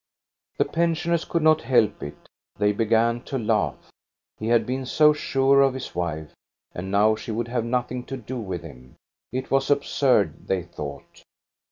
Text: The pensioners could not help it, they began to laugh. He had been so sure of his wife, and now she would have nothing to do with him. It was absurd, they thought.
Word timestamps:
The 0.57 0.65
pensioners 0.65 1.25
could 1.25 1.43
not 1.43 1.61
help 1.61 2.01
it, 2.01 2.15
they 2.57 2.71
began 2.71 3.21
to 3.25 3.37
laugh. 3.37 3.91
He 4.39 4.47
had 4.47 4.65
been 4.65 4.83
so 4.87 5.13
sure 5.13 5.61
of 5.61 5.75
his 5.75 5.93
wife, 5.93 6.33
and 6.73 6.89
now 6.89 7.15
she 7.15 7.29
would 7.29 7.49
have 7.49 7.65
nothing 7.65 8.05
to 8.05 8.17
do 8.17 8.39
with 8.39 8.63
him. 8.63 8.95
It 9.31 9.51
was 9.51 9.69
absurd, 9.69 10.47
they 10.47 10.63
thought. 10.63 11.21